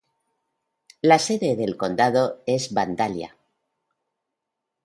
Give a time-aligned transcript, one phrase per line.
[1.03, 3.37] La sede del condado es Vandalia.